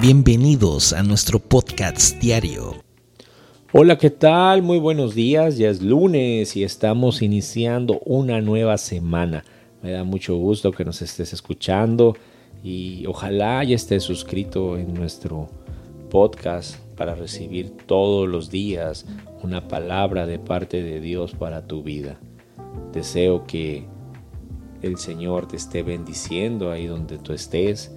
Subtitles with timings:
[0.00, 2.74] Bienvenidos a nuestro podcast diario.
[3.72, 4.62] Hola, ¿qué tal?
[4.62, 5.56] Muy buenos días.
[5.56, 9.44] Ya es lunes y estamos iniciando una nueva semana.
[9.82, 12.16] Me da mucho gusto que nos estés escuchando
[12.62, 15.48] y ojalá ya estés suscrito en nuestro
[16.10, 19.06] podcast para recibir todos los días
[19.42, 22.18] una palabra de parte de Dios para tu vida.
[22.92, 23.84] Deseo que
[24.82, 27.92] el Señor te esté bendiciendo ahí donde tú estés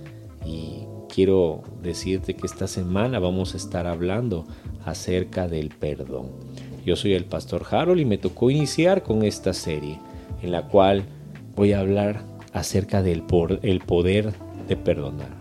[0.46, 0.77] y
[1.18, 4.46] quiero decirte que esta semana vamos a estar hablando
[4.86, 6.28] acerca del perdón.
[6.86, 9.98] Yo soy el pastor Harold y me tocó iniciar con esta serie
[10.44, 11.06] en la cual
[11.56, 12.22] voy a hablar
[12.54, 13.24] acerca del
[13.64, 14.34] el poder
[14.68, 15.32] de perdonar.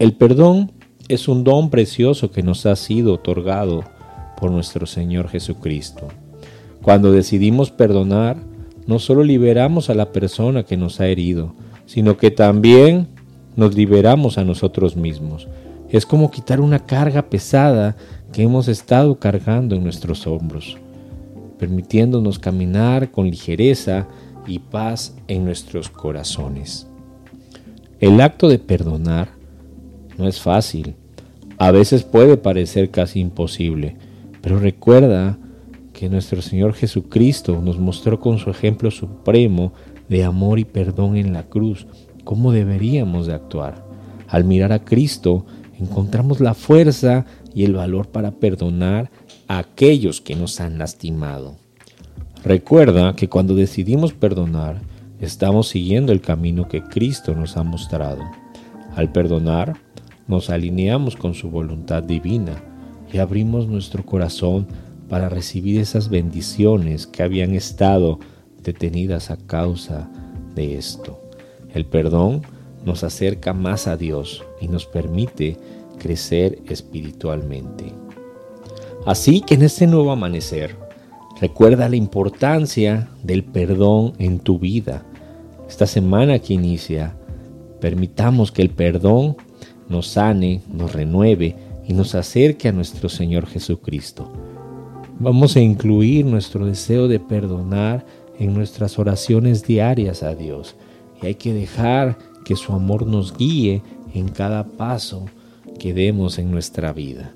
[0.00, 0.72] El perdón
[1.06, 3.84] es un don precioso que nos ha sido otorgado
[4.36, 6.08] por nuestro Señor Jesucristo.
[6.82, 8.36] Cuando decidimos perdonar,
[8.88, 11.54] no solo liberamos a la persona que nos ha herido,
[11.86, 13.16] sino que también
[13.58, 15.48] nos liberamos a nosotros mismos.
[15.90, 17.96] Es como quitar una carga pesada
[18.32, 20.76] que hemos estado cargando en nuestros hombros,
[21.58, 24.06] permitiéndonos caminar con ligereza
[24.46, 26.86] y paz en nuestros corazones.
[27.98, 29.30] El acto de perdonar
[30.16, 30.94] no es fácil,
[31.58, 33.96] a veces puede parecer casi imposible,
[34.40, 35.36] pero recuerda
[35.92, 39.72] que nuestro Señor Jesucristo nos mostró con su ejemplo supremo
[40.08, 41.88] de amor y perdón en la cruz
[42.28, 43.82] cómo deberíamos de actuar.
[44.28, 45.46] Al mirar a Cristo
[45.80, 49.10] encontramos la fuerza y el valor para perdonar
[49.46, 51.56] a aquellos que nos han lastimado.
[52.44, 54.82] Recuerda que cuando decidimos perdonar,
[55.20, 58.20] estamos siguiendo el camino que Cristo nos ha mostrado.
[58.94, 59.78] Al perdonar,
[60.26, 62.62] nos alineamos con su voluntad divina
[63.10, 64.66] y abrimos nuestro corazón
[65.08, 68.18] para recibir esas bendiciones que habían estado
[68.62, 70.10] detenidas a causa
[70.54, 71.22] de esto.
[71.74, 72.42] El perdón
[72.84, 75.56] nos acerca más a Dios y nos permite
[75.98, 77.92] crecer espiritualmente.
[79.04, 80.76] Así que en este nuevo amanecer,
[81.40, 85.04] recuerda la importancia del perdón en tu vida.
[85.68, 87.14] Esta semana que inicia,
[87.80, 89.36] permitamos que el perdón
[89.88, 91.56] nos sane, nos renueve
[91.86, 94.30] y nos acerque a nuestro Señor Jesucristo.
[95.18, 98.04] Vamos a incluir nuestro deseo de perdonar
[98.38, 100.76] en nuestras oraciones diarias a Dios
[101.22, 103.82] y hay que dejar que su amor nos guíe
[104.14, 105.26] en cada paso
[105.78, 107.34] que demos en nuestra vida.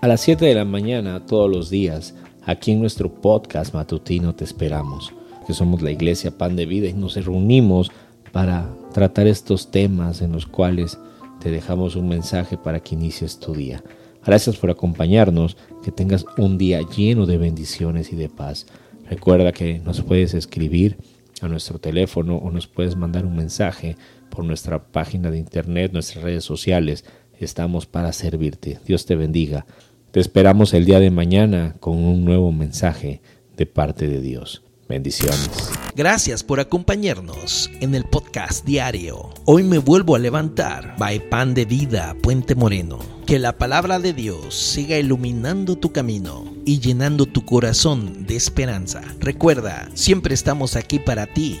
[0.00, 2.14] A las 7 de la mañana todos los días,
[2.44, 5.12] aquí en nuestro podcast matutino te esperamos,
[5.46, 7.90] que somos la iglesia Pan de Vida y nos reunimos
[8.32, 10.98] para tratar estos temas en los cuales
[11.40, 13.82] te dejamos un mensaje para que inicies tu día.
[14.24, 18.66] Gracias por acompañarnos, que tengas un día lleno de bendiciones y de paz.
[19.08, 20.98] Recuerda que nos puedes escribir
[21.40, 23.96] a nuestro teléfono o nos puedes mandar un mensaje
[24.30, 27.04] por nuestra página de internet, nuestras redes sociales.
[27.38, 28.78] Estamos para servirte.
[28.86, 29.66] Dios te bendiga.
[30.10, 33.20] Te esperamos el día de mañana con un nuevo mensaje
[33.56, 34.62] de parte de Dios.
[34.88, 35.50] Bendiciones.
[35.96, 39.30] Gracias por acompañarnos en el podcast diario.
[39.44, 40.94] Hoy me vuelvo a levantar.
[40.98, 42.98] By Pan de Vida, Puente Moreno.
[43.26, 49.00] Que la palabra de Dios siga iluminando tu camino y llenando tu corazón de esperanza.
[49.20, 51.60] Recuerda, siempre estamos aquí para ti